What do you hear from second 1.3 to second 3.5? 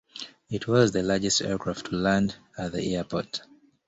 aircraft to land at the airport.